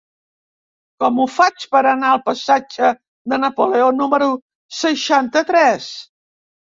[1.01, 2.89] Com ho faig per anar al passatge
[3.33, 4.31] de Napoleó número
[4.79, 5.91] seixanta-tres?